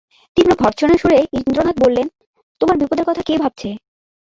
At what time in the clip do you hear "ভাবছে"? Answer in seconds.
3.37-3.69